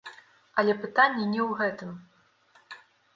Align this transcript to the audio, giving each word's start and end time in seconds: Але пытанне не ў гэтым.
Але 0.61 0.73
пытанне 0.85 1.25
не 1.33 1.41
ў 1.47 1.51
гэтым. 1.59 1.91